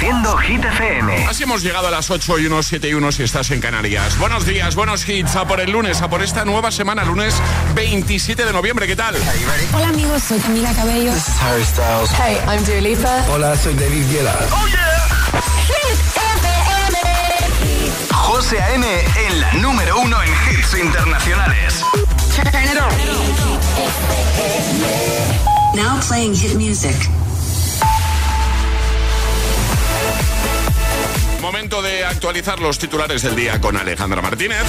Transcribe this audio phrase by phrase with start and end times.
[0.00, 1.26] Reproduciendo Hit FM.
[1.26, 4.16] Así hemos llegado a las 8 y unos 7 y unos si estás en Canarias.
[4.18, 5.36] Buenos días, buenos hits.
[5.36, 7.34] A por el lunes, a por esta nueva semana, lunes
[7.74, 8.86] 27 de noviembre.
[8.86, 9.14] ¿Qué tal?
[9.74, 11.12] Hola amigos, soy Camila Cabello.
[11.12, 12.10] This is Harry Styles.
[12.12, 13.26] Hey, I'm Dua Lipa.
[13.28, 14.38] Hola, soy David Guetta.
[14.52, 14.90] ¡Oh, yeah!
[18.10, 18.86] José A.M.
[19.26, 21.84] en la número uno en hits internacionales.
[25.74, 26.96] Now playing hit music.
[31.40, 34.64] Momento de actualizar los titulares del día con Alejandra Martínez.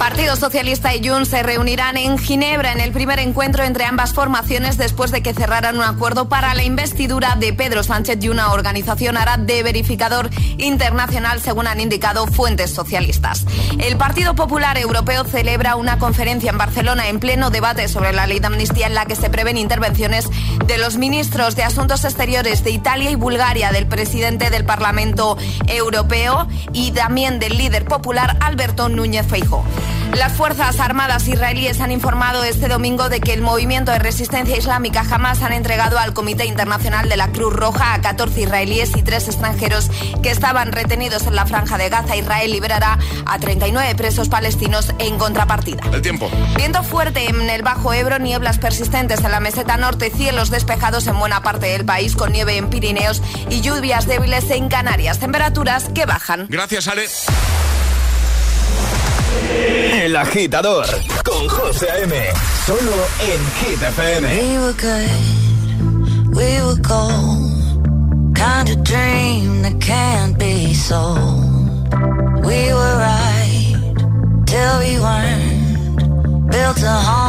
[0.00, 4.78] Partido Socialista y Junts se reunirán en Ginebra en el primer encuentro entre ambas formaciones
[4.78, 9.18] después de que cerraran un acuerdo para la investidura de Pedro Sánchez y una organización
[9.18, 13.44] hará de verificador internacional, según han indicado fuentes socialistas.
[13.78, 18.40] El Partido Popular Europeo celebra una conferencia en Barcelona en pleno debate sobre la ley
[18.40, 20.30] de amnistía en la que se prevén intervenciones
[20.64, 26.48] de los ministros de Asuntos Exteriores de Italia y Bulgaria, del presidente del Parlamento Europeo
[26.72, 29.62] y también del líder popular Alberto Núñez Feijóo.
[30.14, 35.04] Las Fuerzas Armadas israelíes han informado este domingo de que el movimiento de resistencia islámica
[35.04, 39.28] jamás han entregado al Comité Internacional de la Cruz Roja a 14 israelíes y 3
[39.28, 39.90] extranjeros
[40.22, 42.16] que estaban retenidos en la franja de Gaza.
[42.16, 45.82] Israel liberará a 39 presos palestinos en contrapartida.
[45.92, 46.30] El tiempo.
[46.56, 51.18] Viento fuerte en el Bajo Ebro, nieblas persistentes en la meseta norte, cielos despejados en
[51.18, 55.18] buena parte del país con nieve en Pirineos y lluvias débiles en Canarias.
[55.18, 56.46] Temperaturas que bajan.
[56.48, 57.06] Gracias, Ale.
[60.02, 60.86] El agitador
[61.24, 62.14] con José A.M.
[62.66, 64.28] Solo en Hit FM.
[64.28, 68.34] We were good, we were gold.
[68.34, 71.44] Kind of dream that can't be sold.
[72.44, 73.94] We were right
[74.46, 76.50] till we weren't.
[76.50, 77.19] Built a home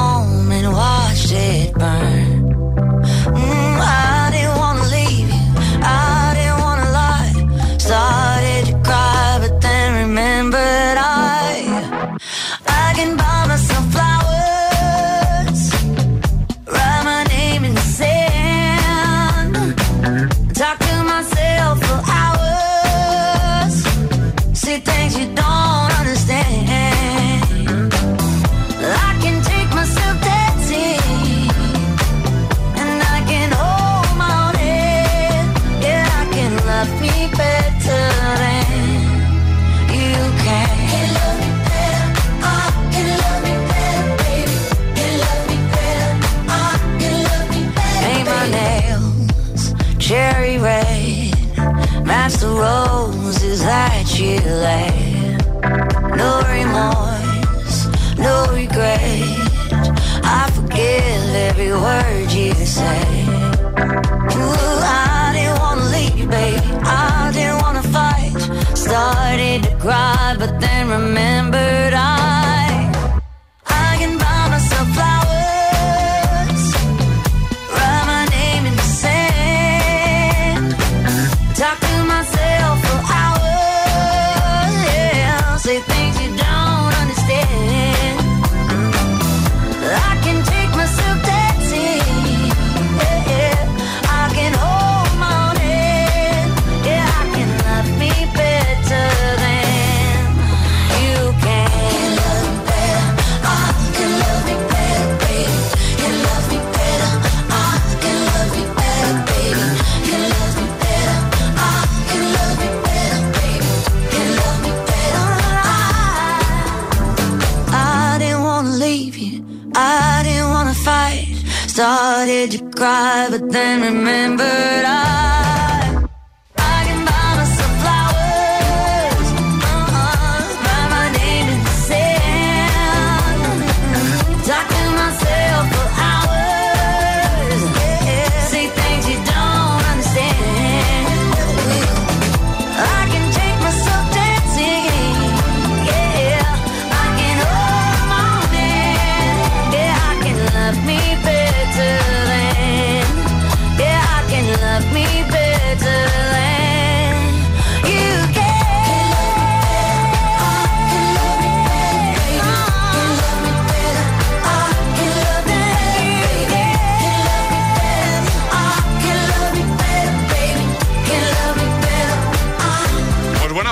[122.42, 124.91] To cry, but then remembered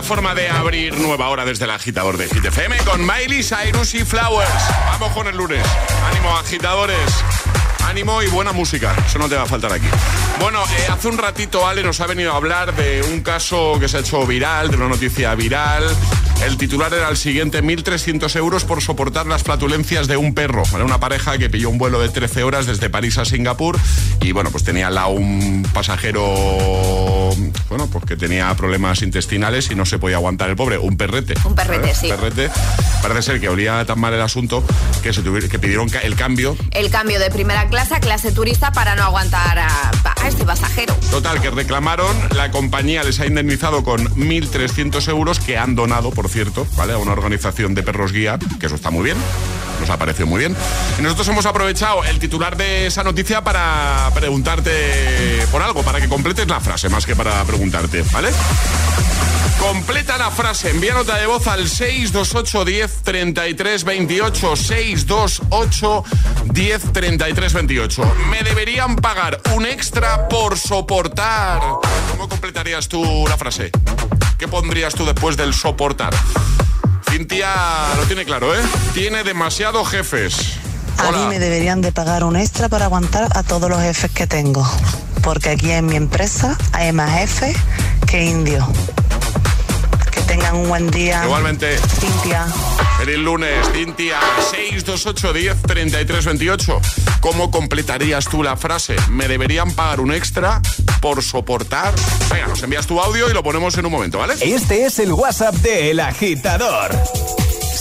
[0.10, 4.04] forma de abrir nueva hora desde el agitador de Hit FM con Miley Cyrus y
[4.04, 4.50] Flowers.
[4.88, 5.64] Vamos con el lunes.
[6.10, 6.98] Ánimo, agitadores.
[7.88, 8.96] ánimo y buena música.
[9.06, 9.86] Eso no te va a faltar aquí.
[10.40, 13.88] Bueno, eh, hace un ratito Ale nos ha venido a hablar de un caso que
[13.88, 15.84] se ha hecho viral, de una noticia viral.
[16.44, 20.64] El titular era el siguiente, 1.300 euros por soportar las flatulencias de un perro.
[20.74, 23.78] Era una pareja que pilló un vuelo de 13 horas desde París a Singapur
[24.22, 26.24] y bueno, pues tenía lado un pasajero,
[27.70, 31.36] bueno, pues que tenía problemas intestinales y no se podía aguantar el pobre, un perrete.
[31.46, 32.10] Un perrete, sí.
[32.10, 32.50] Perrete.
[33.02, 34.64] Parece ser que olía tan mal el asunto
[35.02, 36.56] que, se que pidieron el cambio.
[36.72, 39.92] El cambio de primera clase a clase turista para no aguantar a,
[40.22, 40.94] a este pasajero.
[41.12, 46.30] Total, que reclamaron, la compañía les ha indemnizado con 1.300 euros que han donado, por
[46.30, 46.94] cierto, ¿vale?
[46.94, 49.18] A una organización de perros guía, que eso está muy bien
[49.80, 50.56] nos ha parecido muy bien.
[51.00, 56.48] Nosotros hemos aprovechado el titular de esa noticia para preguntarte por algo, para que completes
[56.48, 58.30] la frase, más que para preguntarte, ¿vale?
[59.60, 66.04] Completa la frase, envía nota de voz al 628 10 33 28 628
[66.46, 68.16] 10 33 28.
[68.30, 71.62] Me deberían pagar un extra por soportar.
[72.12, 73.70] ¿Cómo completarías tú la frase?
[74.38, 76.14] ¿Qué pondrías tú después del soportar?
[77.10, 78.62] Cintia lo tiene claro, ¿eh?
[78.94, 80.60] Tiene demasiados jefes.
[80.98, 84.28] A mí me deberían de pagar un extra para aguantar a todos los jefes que
[84.28, 84.68] tengo.
[85.24, 87.56] Porque aquí en mi empresa hay más jefes
[88.06, 88.66] que indios.
[90.12, 91.24] Que tengan un buen día.
[91.24, 91.78] Igualmente.
[91.78, 92.46] Cintia.
[92.98, 94.20] Feliz lunes, Cintia.
[94.52, 96.82] 628 10 33 28.
[97.22, 98.96] ¿Cómo completarías tú la frase?
[99.10, 100.62] ¿Me deberían pagar un extra
[101.00, 101.94] por soportar?
[102.32, 104.36] Venga, nos envías tu audio y lo ponemos en un momento, ¿vale?
[104.42, 106.92] Este es el WhatsApp de El Agitador.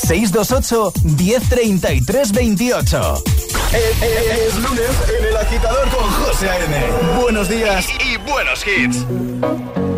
[0.06, 3.25] 628 1033 28.
[3.73, 7.20] Es, lunes en El Agitador con José A.M.
[7.20, 9.98] Buenos días y, y buenos hits.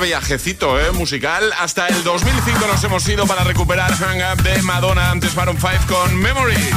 [0.00, 0.92] Viajecito ¿eh?
[0.92, 1.52] musical.
[1.58, 5.72] Hasta el 2005 nos hemos ido para recuperar Hang Up de Madonna, antes Maroon 5
[5.88, 6.74] con Memories.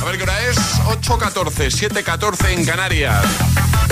[0.00, 3.24] A ver qué hora es, 8.14, 7.14 en Canarias.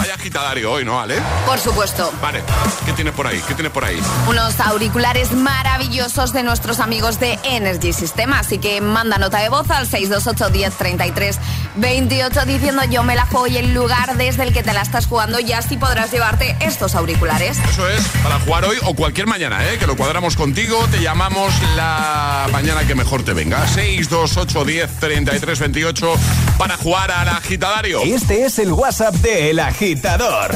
[0.05, 1.17] Vaya agitadario hoy, ¿no, Ale?
[1.47, 2.13] Por supuesto.
[2.21, 2.43] Vale,
[2.85, 3.41] ¿qué tienes por ahí?
[3.49, 3.99] ¿Qué tienes por ahí?
[4.29, 8.35] Unos auriculares maravillosos de nuestros amigos de Energy System.
[8.35, 11.39] Así que manda nota de voz al 628 10
[11.77, 15.07] 28 diciendo yo me la juego y el lugar desde el que te la estás
[15.07, 17.59] jugando y así podrás llevarte estos auriculares.
[17.71, 19.79] Eso es, para jugar hoy o cualquier mañana, ¿eh?
[19.79, 23.67] que lo cuadramos contigo, te llamamos la mañana que mejor te venga.
[23.69, 26.15] 628 10 33 28
[26.59, 28.03] para jugar al agitadario.
[28.03, 29.61] Este es el WhatsApp de El
[29.95, 30.51] Agitador.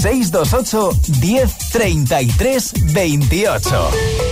[0.00, 2.58] 628 10 33
[2.92, 4.28] 28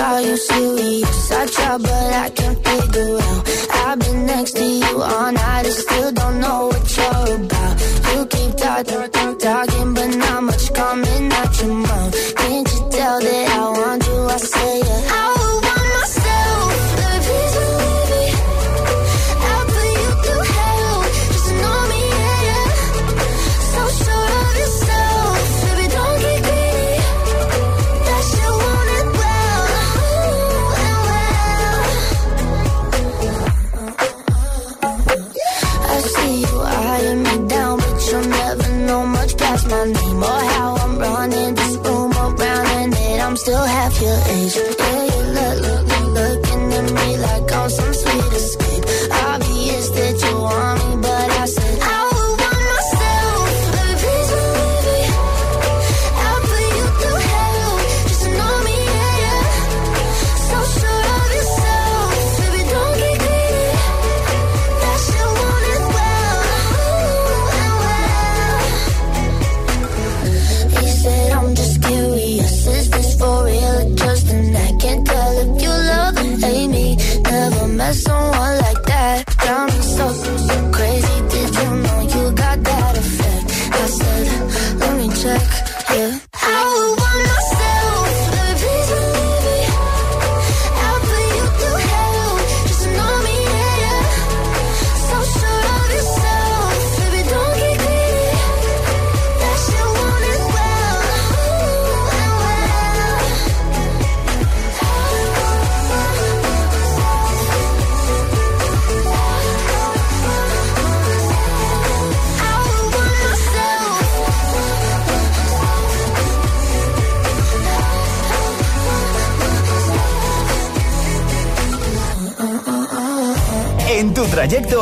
[0.00, 1.32] Are you serious?
[1.32, 3.48] I try, but I can't figure out.
[3.86, 7.80] I've been next to you all night and still don't know what you're about.
[8.14, 12.34] You keep talking, talking, but not much coming out your mouth.
[12.36, 14.26] Can't you tell that I want you?
[14.26, 15.37] I say yeah.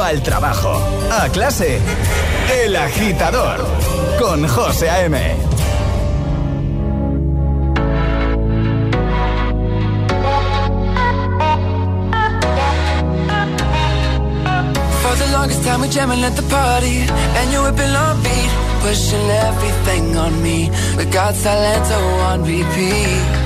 [0.09, 0.73] Al trabajo,
[1.11, 1.81] a clase.
[2.63, 3.59] El agitador
[4.21, 5.19] con José A.M.
[15.03, 16.99] For the longest time we jamming at the party
[17.39, 18.51] And you whipping on beat
[18.83, 21.99] Pushing everything on me We got Salento
[22.31, 23.46] on repeat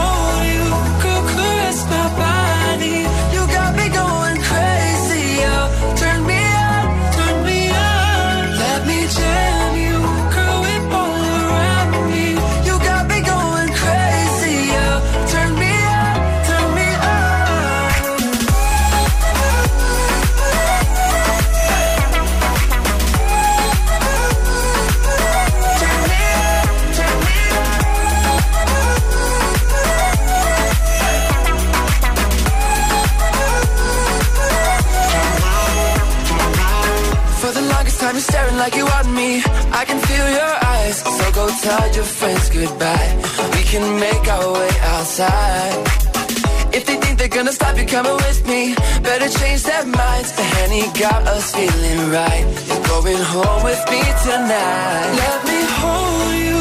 [47.91, 48.73] coming with me.
[49.03, 52.45] Better change their minds The Henny got us feeling right.
[52.67, 55.11] You're going home with me tonight.
[55.23, 56.60] Let me hold you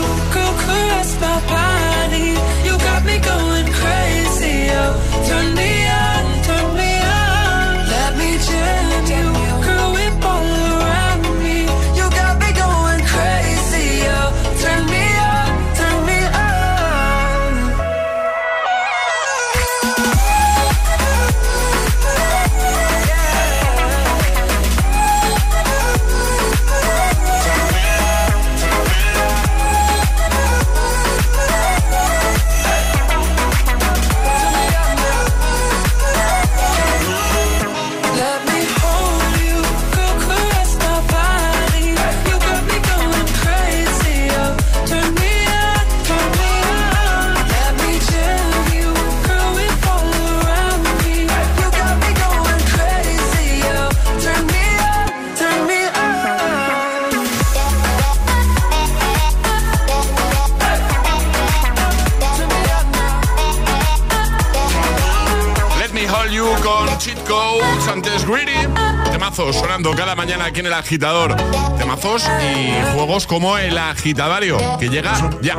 [67.01, 68.69] Cheat Codes, antes Greedy.
[69.11, 71.35] Temazos sonando cada mañana aquí en el agitador.
[71.79, 75.57] Temazos y juegos como el agitadario, que llega ya.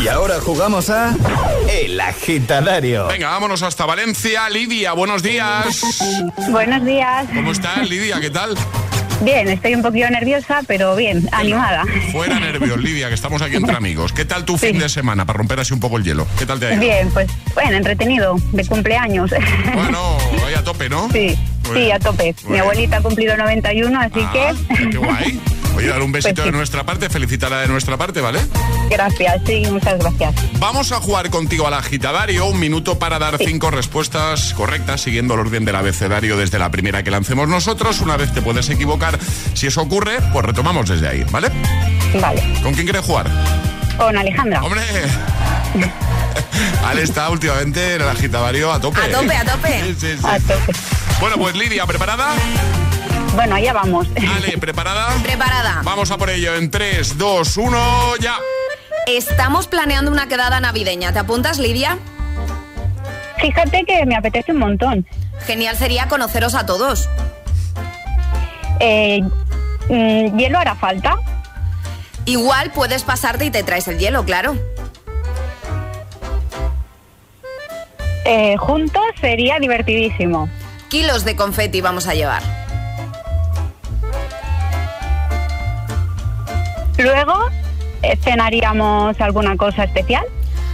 [0.00, 1.16] Y ahora jugamos a
[1.68, 3.08] El agitadario.
[3.08, 4.48] Venga, vámonos hasta Valencia.
[4.48, 5.80] Lidia, buenos días.
[6.48, 7.26] Buenos días.
[7.34, 8.20] ¿Cómo estás, Lidia?
[8.20, 8.56] ¿Qué tal?
[9.22, 11.84] Bien, estoy un poquito nerviosa, pero bien, animada.
[12.12, 14.12] Fuera nervios, Lidia, que estamos aquí entre amigos.
[14.12, 16.26] ¿Qué tal tu fin de semana para romper así un poco el hielo?
[16.38, 16.80] ¿Qué tal te ha ido?
[16.80, 19.30] Bien, pues bueno, entretenido, de cumpleaños.
[19.74, 21.08] Bueno, ahí a tope, ¿no?
[21.12, 21.36] Sí,
[21.72, 22.34] sí, a tope.
[22.48, 25.40] Mi abuelita ha cumplido 91, así Ah, que Qué guay.
[25.76, 26.50] Oye, dar un besito Pues sí.
[26.50, 28.40] de nuestra parte, felicitarla de nuestra parte, ¿vale?
[28.88, 30.34] gracias, sí, muchas gracias.
[30.58, 35.40] Vamos a jugar contigo al agitadario, un minuto para dar cinco respuestas correctas siguiendo el
[35.40, 38.00] orden del abecedario desde la primera que lancemos nosotros.
[38.00, 39.18] Una vez te puedes equivocar,
[39.54, 41.48] si eso ocurre, pues retomamos desde ahí, ¿vale?
[42.20, 43.26] Vale, ¿Con quién quieres jugar?
[43.96, 44.62] con Alejandra.
[44.62, 44.82] ¡Hombre!
[46.86, 49.00] Ale está últimamente en el agitadario a tope.
[49.00, 49.82] A tope, a tope.
[49.84, 50.26] Sí, sí, sí.
[50.26, 50.72] A tope.
[51.20, 52.34] Bueno, pues Lidia, ¿preparada?
[53.36, 54.08] Bueno, allá vamos.
[54.36, 55.08] Ale, ¿preparada?
[55.22, 55.82] Preparada.
[55.84, 58.36] Vamos a por ello en 3, 2, 1, ya.
[59.06, 61.12] Estamos planeando una quedada navideña.
[61.12, 61.98] ¿Te apuntas, Lidia?
[63.38, 65.06] Fíjate que me apetece un montón.
[65.46, 67.10] Genial sería conoceros a todos.
[68.80, 69.20] Eh,
[69.90, 71.16] mm, ¿Hielo hará falta?
[72.24, 74.56] Igual puedes pasarte y te traes el hielo, claro.
[78.24, 80.48] Eh, juntos sería divertidísimo.
[80.88, 82.55] Kilos de confeti vamos a llevar.
[86.98, 87.48] Luego,
[88.02, 90.24] eh, ¿cenaríamos alguna cosa especial?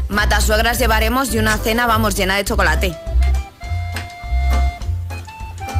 [0.09, 2.95] Matasuegras llevaremos y una cena vamos llena de chocolate.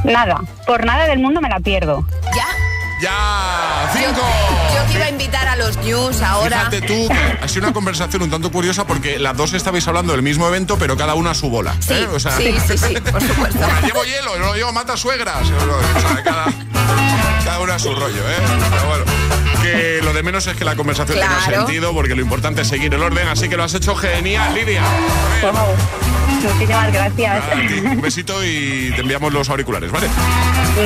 [0.05, 2.05] Nada, por nada del mundo me la pierdo.
[2.35, 2.47] ¿Ya?
[3.01, 4.21] Ya, Yo, cinco.
[4.77, 6.71] yo que iba a invitar a los news ahora.
[6.71, 7.09] Fíjate tú,
[7.43, 10.77] ha sido una conversación un tanto curiosa porque las dos estabais hablando del mismo evento,
[10.79, 11.75] pero cada una a su bola.
[11.81, 12.07] Sí, ¿eh?
[12.15, 13.59] O sea, sí, sí, sí, por supuesto.
[13.59, 15.43] Bueno, llevo hielo, yo llevo mata suegras.
[15.51, 16.45] O sea, cada,
[17.45, 18.37] cada una a su rollo, ¿eh?
[18.71, 19.05] Pero bueno,
[19.63, 21.63] que lo de menos es que la conversación tenga Claro.
[21.67, 24.83] sentido porque lo importante es seguir el orden, así que lo has hecho genial, Lidia.
[26.43, 27.45] Muchísimas gracias.
[27.47, 27.93] Nada.
[27.93, 30.09] Un besito y te enviamos los auriculares, ¿vale?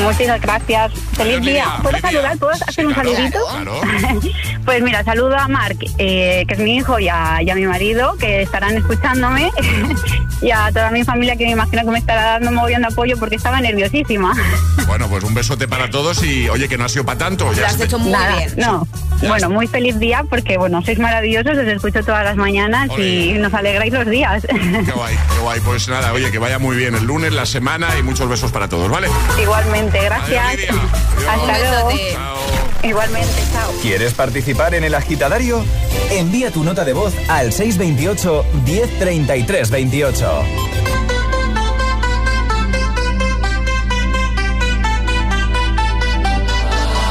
[0.03, 0.93] Muchas gracias.
[1.17, 1.67] Feliz día, día.
[1.83, 2.37] ¿Puedo saludar?
[2.39, 3.39] ¿Puedo hacer Sí, un claro, saludito?
[3.51, 3.81] claro.
[4.65, 7.67] pues mira, saludo a Marc, eh, que es mi hijo, y a, y a mi
[7.67, 9.51] marido, que estarán escuchándome,
[10.43, 13.17] y a toda mi familia, que me imagino que me estará dando mogollón de apoyo
[13.19, 14.35] porque estaba nerviosísima.
[14.87, 17.47] Bueno, pues un besote para todos y oye, que no ha sido para tanto.
[17.47, 18.53] Lo Ya has esté- hecho muy Nada, bien.
[18.57, 18.87] no.
[19.21, 19.49] Ya Bueno, está.
[19.49, 23.93] muy feliz día porque, bueno, sois maravillosos, os escucho todas las mañanas y nos alegráis
[23.93, 24.47] los días.
[24.49, 25.61] Qué guay, qué guay.
[25.61, 28.69] Pues nada, oye, que vaya muy bien el lunes, la semana y muchos besos para
[28.69, 29.09] todos, ¿vale?
[29.43, 30.45] Igualmente, gracias.
[30.45, 30.73] Adiós, Lidia.
[30.73, 31.27] Adiós.
[31.29, 31.91] Hasta luego.
[32.13, 32.37] Chao.
[32.83, 33.73] Igualmente, chao.
[33.83, 35.65] ¿Quieres participar en el agitadario?
[36.11, 40.45] Envía tu nota de voz al 628 1033 28.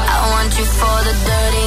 [0.08, 1.66] I want you for the dirty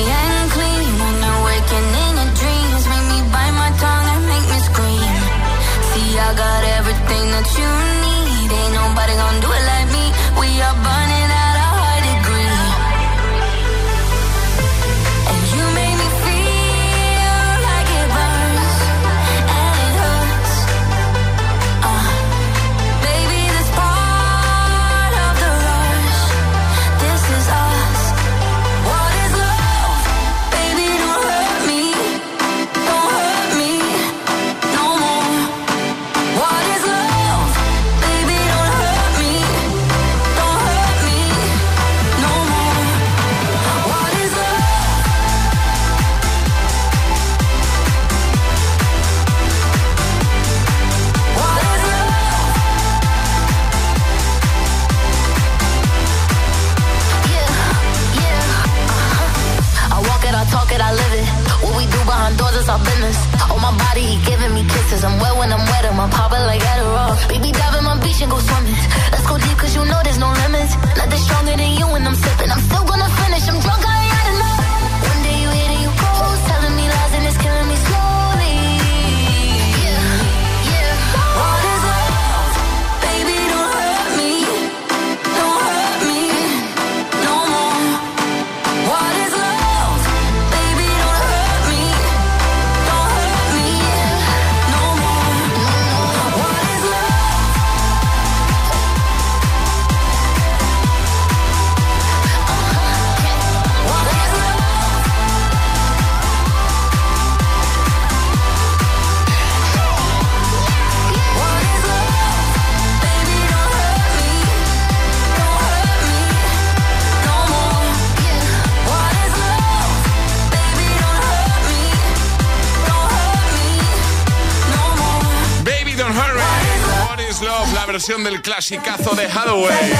[128.18, 129.94] del clasicazo de Hathaway.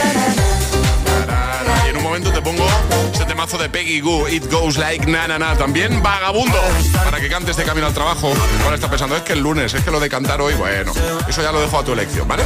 [1.86, 2.66] Y en un momento te pongo
[3.14, 5.56] ese temazo de Peggy Goo, It Goes Like Na Na Na.
[5.56, 6.60] También Vagabundo,
[7.06, 8.34] para que cantes de camino al trabajo.
[8.64, 10.92] Ahora estás pensando, es que el lunes, es que lo de cantar hoy, bueno,
[11.28, 12.42] eso ya lo dejo a tu elección, ¿vale?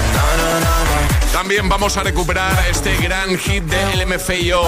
[1.31, 4.67] También vamos a recuperar este gran hit de LMFAO.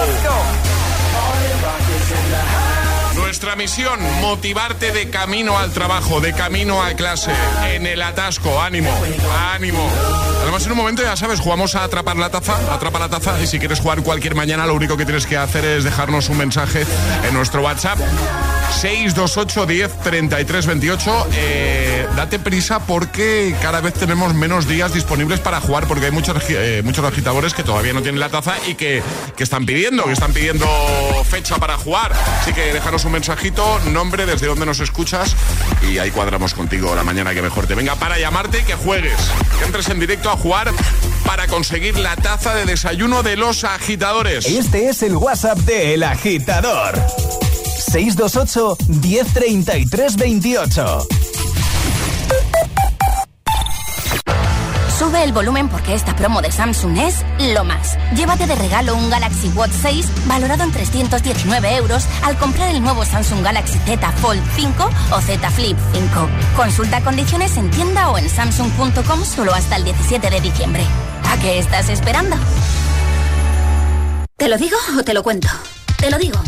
[3.46, 7.30] Nuestra misión, motivarte de camino al trabajo, de camino a clase,
[7.70, 8.90] en el atasco, ánimo,
[9.52, 9.88] ánimo.
[10.42, 13.46] Además, en un momento, ya sabes, jugamos a atrapar la taza, atrapa la taza, y
[13.46, 16.84] si quieres jugar cualquier mañana, lo único que tienes que hacer es dejarnos un mensaje
[17.22, 18.00] en nuestro WhatsApp.
[18.70, 25.60] 628 10 33 28 eh, date prisa porque cada vez tenemos menos días disponibles para
[25.60, 29.02] jugar porque hay muchos, eh, muchos agitadores que todavía no tienen la taza y que,
[29.36, 30.66] que están pidiendo, que están pidiendo
[31.24, 32.12] fecha para jugar.
[32.40, 35.34] Así que déjanos un mensajito, nombre, desde donde nos escuchas
[35.90, 39.16] y ahí cuadramos contigo la mañana que mejor te venga para llamarte y que juegues.
[39.58, 40.72] Que entres en directo a jugar
[41.24, 44.46] para conseguir la taza de desayuno de los agitadores.
[44.46, 47.45] Este es el WhatsApp de El Agitador.
[47.78, 51.06] 628 1033 28.
[54.98, 57.16] Sube el volumen porque esta promo de Samsung es
[57.54, 57.98] lo más.
[58.16, 63.04] Llévate de regalo un Galaxy Watch 6 valorado en 319 euros al comprar el nuevo
[63.04, 66.28] Samsung Galaxy Z Fold 5 o Z Flip 5.
[66.56, 70.82] Consulta condiciones en tienda o en samsung.com solo hasta el 17 de diciembre.
[71.28, 72.36] ¿A qué estás esperando?
[74.38, 75.48] ¿Te lo digo o te lo cuento?
[75.98, 76.38] Te lo digo.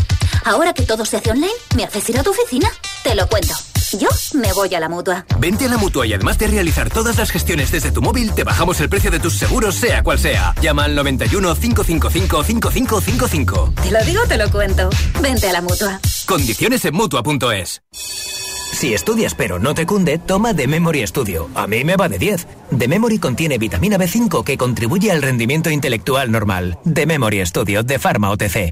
[0.49, 2.71] Ahora que todo se hace online, ¿me haces ir a tu oficina?
[3.03, 3.53] Te lo cuento.
[3.99, 5.23] Yo me voy a la mutua.
[5.37, 8.43] Vente a la mutua y además de realizar todas las gestiones desde tu móvil, te
[8.43, 10.55] bajamos el precio de tus seguros, sea cual sea.
[10.59, 13.73] Llama al 91 555 5555.
[13.83, 14.89] Te lo digo o te lo cuento.
[15.21, 15.99] Vente a la mutua.
[16.25, 17.83] Condiciones en mutua.es.
[17.91, 21.47] Si estudias pero no te cunde, toma The Memory Studio.
[21.53, 22.47] A mí me va de 10.
[22.75, 26.79] The Memory contiene vitamina B5 que contribuye al rendimiento intelectual normal.
[26.91, 28.71] The Memory Studio de Pharma OTC.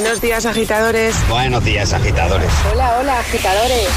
[0.00, 1.16] Buenos días, agitadores.
[1.28, 2.48] Buenos días, agitadores.
[2.72, 3.88] Hola, hola, agitadores.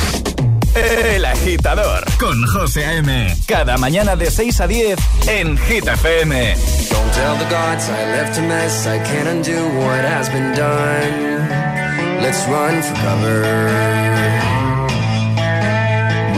[0.73, 3.37] El agitador con José A.M.
[3.45, 6.55] Cada mañana de 6 a 10 en Hit FM.
[6.89, 8.87] Don't tell the gods I left a mess.
[8.87, 12.23] I can't undo what has been done.
[12.23, 13.43] Let's run for cover.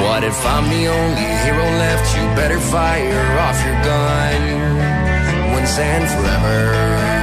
[0.03, 2.17] What if I'm the only hero left?
[2.17, 7.22] You better fire off your gun once and forever.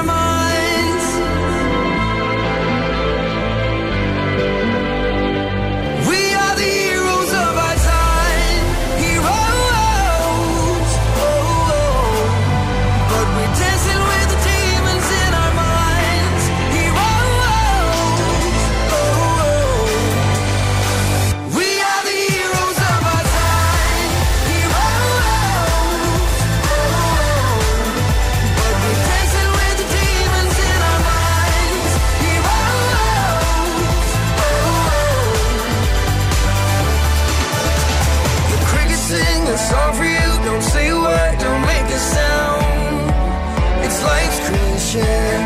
[44.91, 45.41] creation.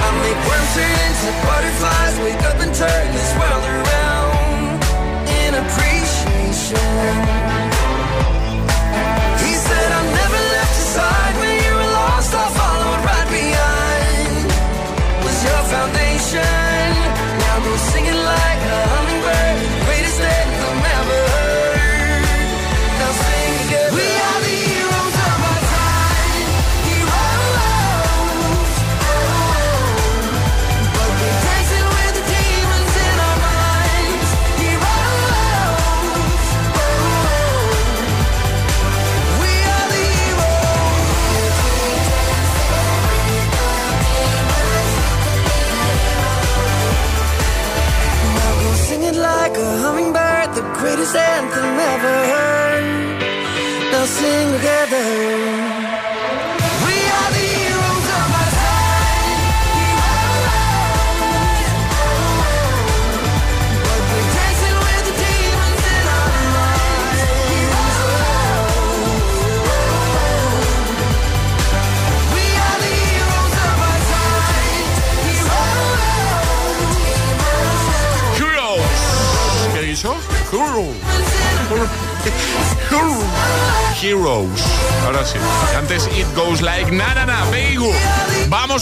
[0.00, 2.14] I make worms turn into butterflies.
[2.24, 3.06] Wake up and turn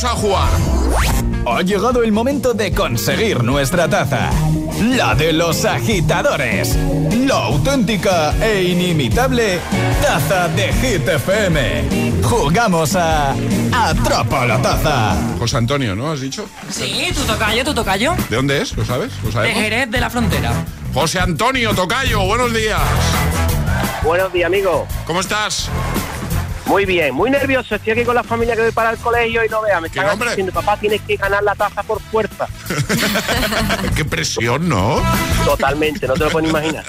[0.04, 0.48] Vamos a jugar.
[1.46, 4.28] Ha llegado el momento de conseguir nuestra taza.
[4.82, 6.76] La de los agitadores.
[7.26, 9.60] La auténtica e inimitable
[10.02, 12.20] taza de Hit FM.
[12.22, 13.34] Jugamos a
[13.72, 15.16] Atrapa la taza.
[15.38, 16.12] José Antonio, ¿no?
[16.12, 16.46] ¿Has dicho?
[16.68, 18.14] Sí, tu tocayo, tu tocayo.
[18.28, 18.76] ¿De dónde es?
[18.76, 19.10] ¿Lo sabes?
[19.22, 19.58] ¿Lo De sabemos?
[19.62, 20.52] Jerez de la Frontera.
[20.92, 22.80] José Antonio Tocayo, buenos días.
[24.02, 24.86] Buenos días, amigo.
[25.06, 25.70] ¿Cómo estás?
[26.74, 27.76] Muy bien, muy nervioso.
[27.76, 30.18] Estoy aquí con la familia que voy para el colegio y no vea, me están
[30.18, 32.48] diciendo, papá, tienes que ganar la taza por fuerza.
[33.94, 35.00] Qué presión, ¿no?
[35.44, 36.84] Totalmente, no te lo puedes imaginar.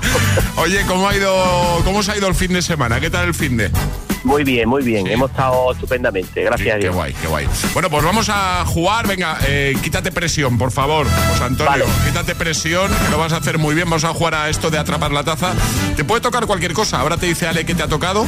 [0.56, 2.98] Oye, ¿cómo ha ido, cómo os ha ido el fin de semana?
[2.98, 3.70] ¿Qué tal el fin de?
[4.24, 5.06] Muy bien, muy bien.
[5.06, 6.94] Hemos estado estupendamente, gracias a Qué Dios.
[6.94, 7.46] guay, qué guay.
[7.74, 9.06] Bueno, pues vamos a jugar.
[9.06, 11.84] Venga, eh, quítate presión, por favor, José Antonio.
[12.06, 13.88] Quítate presión, que lo vas a hacer muy bien.
[13.88, 15.52] Vamos a jugar a esto de atrapar la taza.
[15.94, 17.00] Te puede tocar cualquier cosa.
[17.00, 18.26] Ahora te dice Ale que te ha tocado.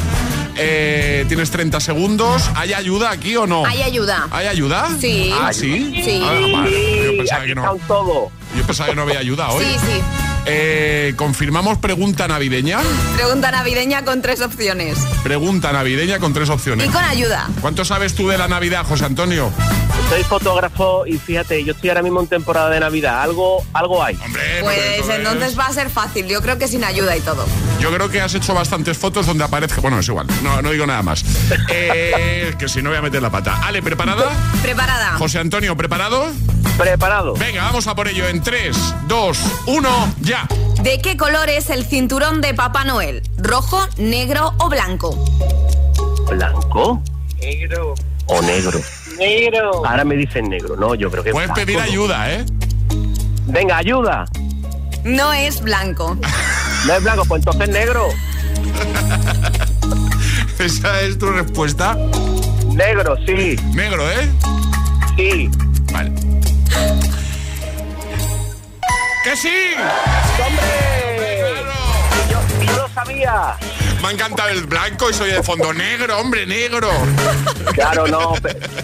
[0.61, 2.51] Eh, tienes 30 segundos.
[2.55, 3.65] ¿Hay ayuda aquí o no?
[3.65, 4.27] Hay ayuda.
[4.31, 4.89] ¿Hay ayuda?
[5.01, 5.33] Sí.
[5.41, 6.03] Ah, sí.
[6.05, 6.21] Sí.
[6.25, 7.05] Ah, vale.
[7.05, 7.79] Yo pensaba que no.
[7.87, 8.31] todo.
[8.57, 9.65] Yo pensaba que no había ayuda hoy.
[9.65, 10.28] Sí, sí.
[10.51, 12.81] Eh, Confirmamos pregunta navideña.
[13.17, 14.99] Pregunta navideña con tres opciones.
[15.23, 16.87] Pregunta navideña con tres opciones.
[16.87, 17.49] Y con ayuda.
[17.61, 19.51] ¿Cuánto sabes tú de la Navidad, José Antonio?
[20.09, 23.21] Soy fotógrafo y fíjate, yo estoy ahora mismo en temporada de Navidad.
[23.23, 24.17] Algo, algo hay.
[24.63, 26.27] Pues entonces va a ser fácil.
[26.27, 27.45] Yo creo que sin ayuda y todo.
[27.79, 29.81] Yo creo que has hecho bastantes fotos donde aparezca.
[29.81, 31.25] Bueno, es igual, no, no digo nada más.
[31.71, 33.61] Eh, que si no voy a meter la pata.
[33.63, 34.31] Ale, ¿preparada?
[34.63, 35.19] Preparada.
[35.19, 36.33] José Antonio, ¿preparado?
[36.77, 37.35] Preparado.
[37.35, 38.77] Venga, vamos a por ello en 3,
[39.09, 40.47] 2, 1, ya.
[40.83, 43.23] ¿De qué color es el cinturón de Papá Noel?
[43.37, 45.11] ¿Rojo, negro o blanco?
[46.31, 47.03] ¿Blanco
[47.41, 47.95] Negro.
[48.27, 48.81] o negro?
[49.19, 49.85] Negro.
[49.87, 51.85] Ahora me dicen negro, no, yo creo que Puedes blanco, pedir ¿no?
[51.85, 52.45] ayuda, ¿eh?
[53.47, 54.25] Venga, ayuda.
[55.05, 56.17] No es blanco.
[56.87, 58.07] No es blanco, pues entonces negro.
[60.61, 61.97] ¿Esa es tu respuesta?
[62.69, 63.57] Negro, sí.
[63.75, 64.31] Negro, ¿eh?
[65.17, 65.51] Sí.
[65.93, 66.13] Vale.
[69.29, 69.75] ¡Que sí!
[70.43, 70.65] ¡Hombre!
[72.31, 73.57] Yo, y yo lo sabía.
[74.01, 76.89] Me ha encantado el blanco y soy de fondo negro, hombre, negro.
[77.75, 78.33] Claro, no,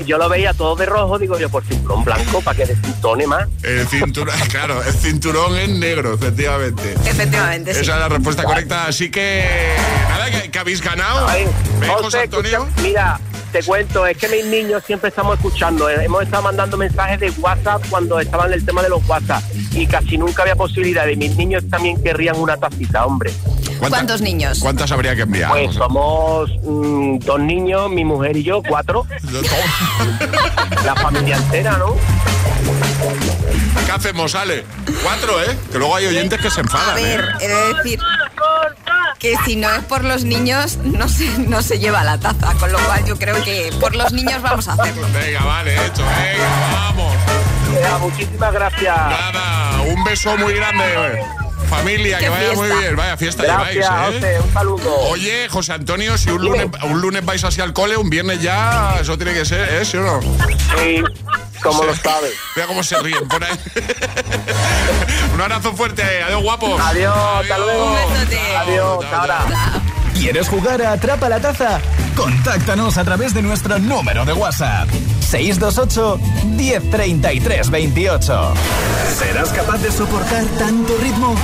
[0.04, 3.48] yo lo veía todo de rojo, digo yo, por cinturón blanco, para que desentone más.
[3.62, 6.92] El cinturón, claro, el cinturón es negro, efectivamente.
[7.06, 7.80] Efectivamente, sí.
[7.80, 9.48] Esa es la respuesta correcta, así que
[10.10, 11.26] nada, que, que habéis ganado.
[11.26, 11.46] Ay,
[11.80, 12.64] ¿Ves, José, José Antonio?
[12.64, 13.20] escucha, mira,
[13.54, 15.88] te cuento, es que mis niños siempre estamos escuchando.
[15.88, 19.44] eh, Hemos estado mandando mensajes de WhatsApp cuando estaban en el tema de los WhatsApp.
[19.70, 23.32] Y casi nunca había posibilidad de mis niños también querrían una tacita, hombre.
[23.78, 24.58] ¿Cuánta- ¿Cuántos niños?
[24.58, 25.52] ¿Cuántas habría que enviar?
[25.52, 29.06] Pues somos mm, dos niños, mi mujer y yo, cuatro.
[30.84, 31.94] La familia entera, ¿no?
[33.86, 34.64] ¿Qué hacemos, Ale?
[35.04, 35.56] Cuatro, ¿eh?
[35.70, 37.44] Que luego hay oyentes que se A enfadan, ver, ¿eh?
[37.44, 38.00] he de decir
[39.18, 42.54] que si no es por los niños, no se, no se lleva la taza.
[42.54, 45.06] Con lo cual yo creo que por los niños vamos a hacerlo.
[45.12, 47.14] Venga, vale, hecho, venga, vamos.
[47.80, 48.96] Ya, muchísimas gracias.
[48.96, 51.43] Nada, un beso muy grande.
[51.64, 52.96] Familia, que vaya muy bien.
[52.96, 54.20] Vaya fiesta Gracias, lleváis, ¿eh?
[54.20, 54.96] José, un saludo.
[55.10, 58.96] Oye, José Antonio, si un lunes, un lunes vais así al cole, un viernes ya,
[59.00, 59.84] eso tiene que ser, ¿eh?
[59.84, 60.20] ¿Sí o no?
[60.20, 61.02] Sí,
[61.62, 62.34] como lo sabes.
[62.56, 63.58] Mira cómo se ríen por ahí.
[65.34, 66.02] un abrazo fuerte.
[66.22, 66.80] Adiós, guapos.
[66.80, 67.86] Adiós, hasta luego.
[67.86, 68.56] Un besote.
[68.56, 69.82] Adiós, hasta ahora.
[70.14, 71.80] ¿Quieres jugar a Atrapa la Taza?
[72.16, 74.88] Contáctanos a través de nuestro número de WhatsApp.
[75.20, 78.54] 628 1033 28.
[79.18, 81.34] ¿Serás capaz de soportar tanto ritmo?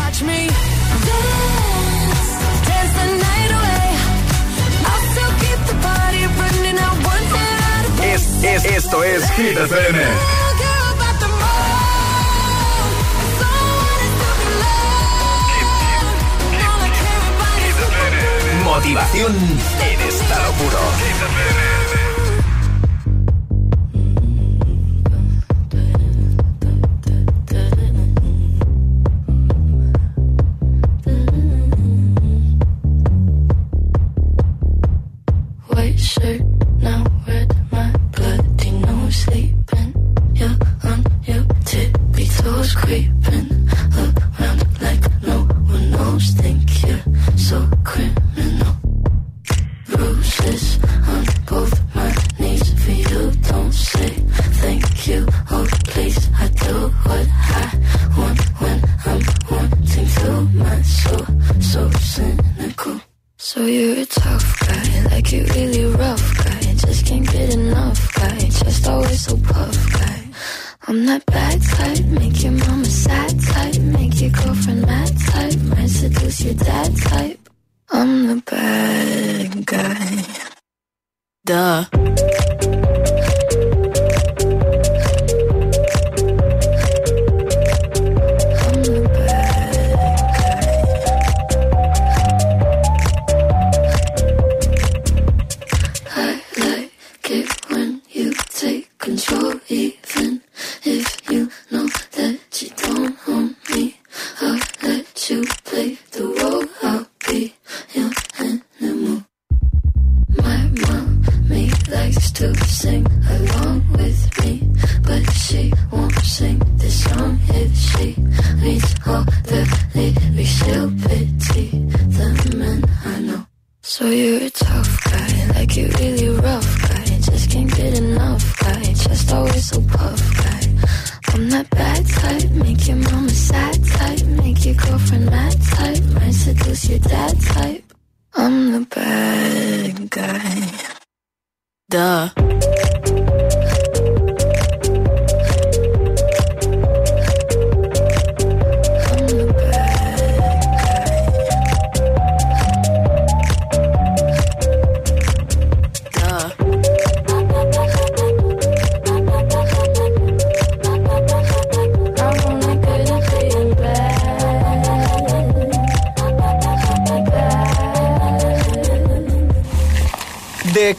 [8.02, 10.39] Es, es, esto es Hit FM.
[18.80, 21.79] Motivación en estado puro.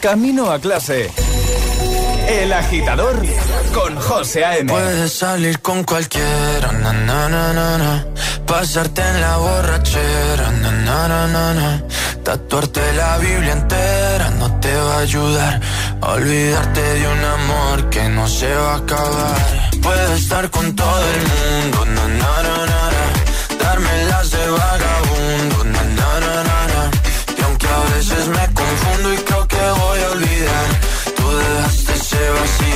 [0.02, 1.08] Camino a clase.
[2.28, 3.22] El agitador
[3.72, 4.72] con José A.M.
[4.72, 8.06] Puedes salir con cualquiera, na, na, na.
[8.44, 11.82] Pasarte en la borrachera, na.
[12.24, 15.60] Tatuarte la Biblia entera no te va a ayudar.
[16.00, 19.70] Olvidarte de un amor que no se va a acabar.
[19.80, 21.78] Puedo estar con todo el mundo,
[23.60, 24.91] darme las de vagabundo,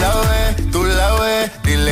[0.00, 0.39] Y si tú la ves,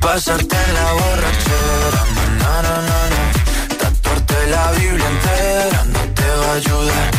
[0.00, 2.02] Pasarte en la borrachera,
[2.40, 3.22] na, na, na, na,
[3.80, 7.10] tatuarte la Biblia entera no te va a ayudar.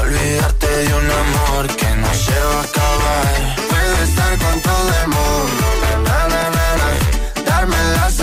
[0.00, 3.34] Olvidarte de un amor que no se va a acabar.
[3.70, 5.64] Puedo estar con todo el mundo,
[6.06, 6.90] na, na, na, na.
[7.50, 8.18] darme las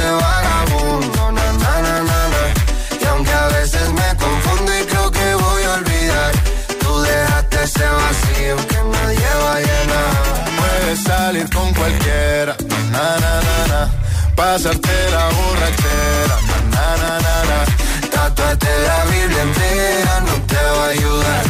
[10.95, 12.55] Salir con cualquiera,
[12.91, 13.91] na na na na.
[14.33, 16.37] Pasarte la borrachera,
[16.71, 18.09] na na na na.
[18.09, 21.43] Tatuarte la Biblia entera no te va a ayudar.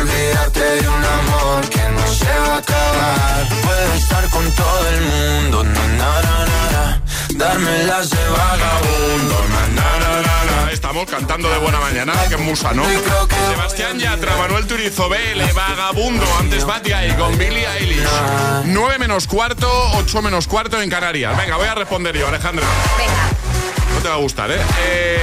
[0.00, 3.48] Olvidarte de un amor que no se va a acabar.
[3.62, 7.02] Puedo estar con todo el mundo, na, na, na, na, na.
[7.34, 10.72] darme las de vagabundo, na, na, na, na, na.
[10.72, 12.84] Estamos cantando de buena mañana, que musa, ¿no?
[13.50, 18.06] Sebastián Yatra, Manuel Turizo, Vele, Vagabundo, antes Bad Guy con Billie Eilish.
[18.64, 21.36] 9 menos cuarto, 8 menos cuarto en Canarias.
[21.36, 22.66] Venga, voy a responder yo, Alejandra.
[22.98, 23.94] Venga.
[23.94, 24.60] No te va a gustar, ¿eh?
[24.86, 25.20] Eh,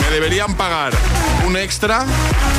[0.00, 0.92] Me deberían pagar
[1.46, 2.04] un extra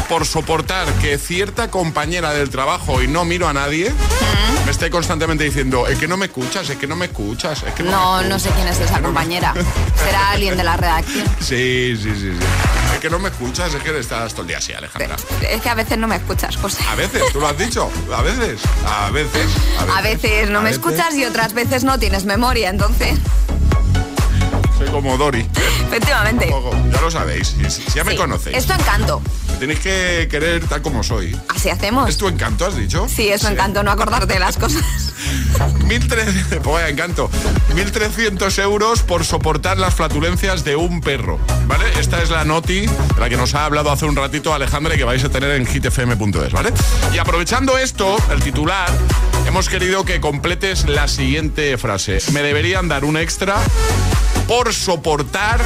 [0.09, 3.91] por soportar que cierta compañera del trabajo, y no miro a nadie,
[4.65, 7.73] me esté constantemente diciendo, es que no me escuchas, es que no me escuchas, es
[7.73, 9.53] que no, No, me no sé quién es esa compañera.
[10.03, 11.25] Será alguien de la redacción.
[11.39, 12.45] Sí, sí, sí, sí.
[12.93, 15.15] Es que no me escuchas, es que estás todo el día así, Alejandra.
[15.49, 16.83] Es que a veces no me escuchas, José.
[16.89, 17.89] A veces, tú lo has dicho.
[18.15, 19.47] A veces, a veces.
[19.95, 20.83] A veces no a me veces.
[20.85, 23.17] escuchas y otras veces no tienes memoria, entonces,
[24.77, 25.45] Soy como Dori.
[25.87, 26.49] efectivamente.
[26.91, 27.55] Ya lo sabéis,
[27.93, 28.17] ya me Sí.
[28.17, 28.57] conocéis.
[28.57, 29.21] Es tu encanto.
[29.51, 31.37] Me tenéis que querer tal como soy.
[31.55, 32.09] Así hacemos.
[32.09, 33.07] ¿Es tu encanto, has dicho?
[33.07, 34.83] Sí, es tu encanto no acordarte de las cosas.
[35.87, 37.29] 1.300, pues vaya encanto.
[37.73, 41.39] 1.300 euros por soportar las flatulencias de un perro.
[41.67, 41.85] ¿Vale?
[41.99, 44.97] Esta es la noti de la que nos ha hablado hace un ratito Alejandra y
[44.97, 46.73] que vais a tener en hitfm.es, ¿vale?
[47.13, 48.89] Y aprovechando esto, el titular,
[49.47, 52.19] hemos querido que completes la siguiente frase.
[52.33, 53.55] Me deberían dar un extra
[54.47, 55.59] por soportar.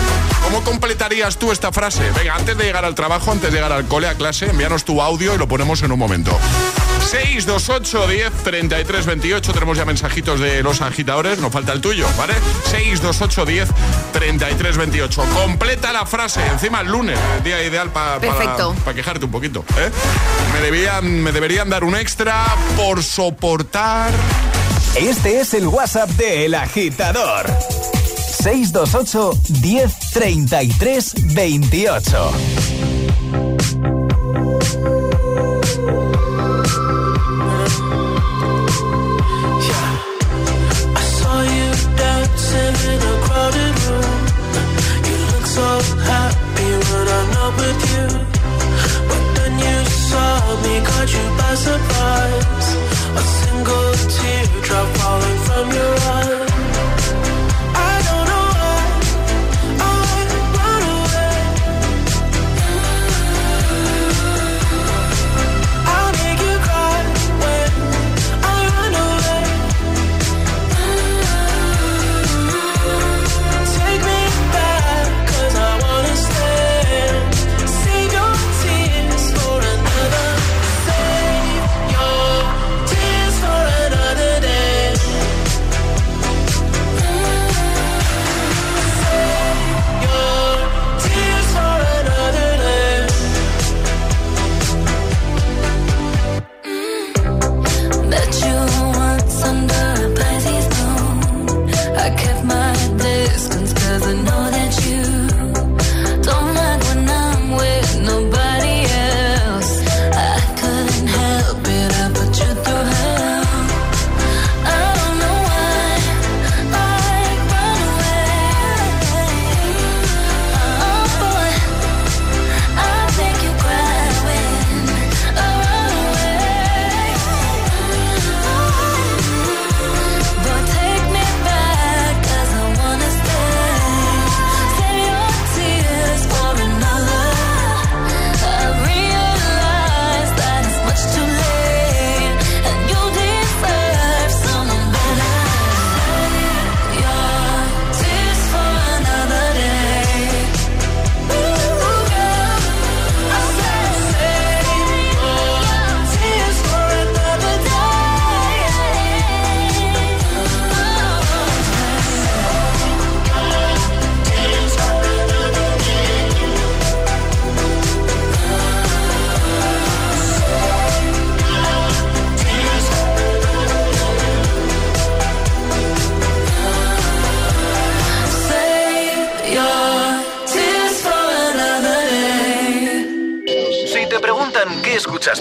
[0.44, 2.10] ¿Cómo completarías tú esta frase?
[2.12, 5.02] Venga, antes de llegar al trabajo, antes de llegar al cole, a clase, envíanos tu
[5.02, 6.38] audio y lo ponemos en un momento.
[7.12, 9.54] 628 10 33 28.
[9.54, 11.40] Tenemos ya mensajitos de los agitadores.
[11.40, 12.34] Nos falta el tuyo, ¿vale?
[12.72, 13.70] 628 10
[14.14, 15.24] 33 28.
[15.34, 16.46] Completa la frase.
[16.48, 18.76] Encima el lunes, día ideal pa- para, Perfecto.
[18.86, 19.66] para quejarte un poquito.
[19.78, 19.90] ¿eh?
[20.54, 22.46] Me, debían, me deberían dar un extra
[22.78, 24.12] por soportar.
[24.96, 27.46] Este es el WhatsApp de El Agitador.
[28.40, 29.84] 628
[30.14, 31.90] 1033 28.
[40.96, 44.20] I saw you dancing in a crowded room.
[45.04, 45.68] You look so
[46.08, 47.80] happy when I'm not with.
[53.12, 53.94] A single
[54.98, 56.49] falling from your eye.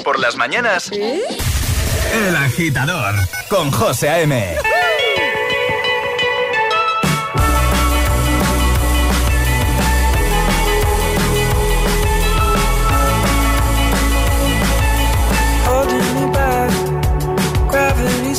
[0.08, 0.90] por las mañanas.
[0.90, 3.14] El agitador
[3.50, 4.56] con José A.M.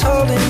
[0.01, 0.49] holding.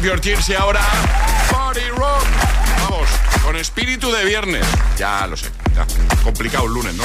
[0.00, 0.80] Save y ahora
[1.50, 2.24] Party Rock.
[2.82, 3.08] Vamos,
[3.42, 4.64] con espíritu de viernes.
[4.96, 5.50] Ya lo sé,
[6.22, 7.02] complicado el lunes, ¿no?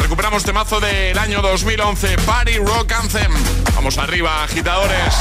[0.00, 3.32] Recuperamos temazo del año 2011, Party Rock Anthem.
[3.74, 5.14] Vamos arriba, agitadores.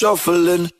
[0.00, 0.79] shuffling.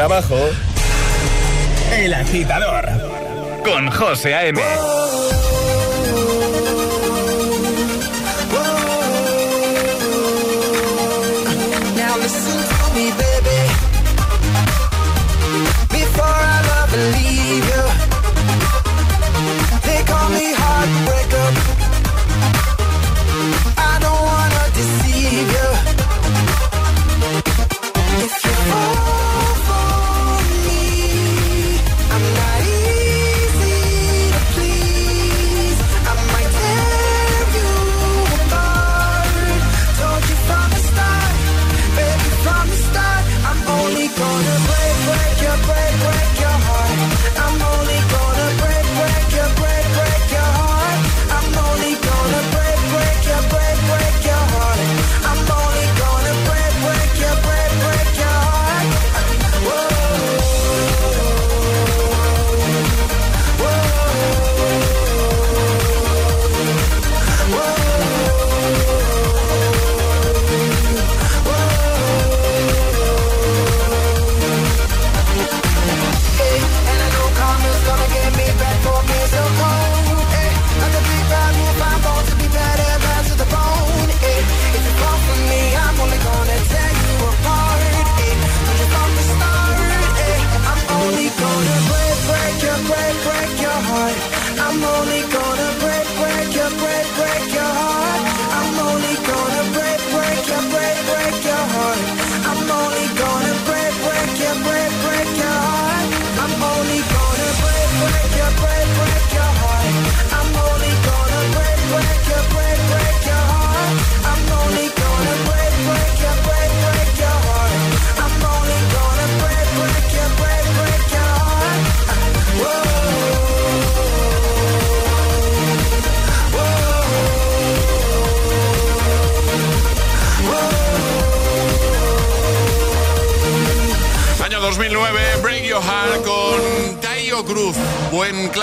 [0.00, 0.48] trabajo.
[1.92, 2.86] El agitador
[3.62, 4.58] con José A.M.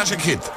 [0.07, 0.27] Tayo Cruz.
[0.27, 0.56] Buen classic hit.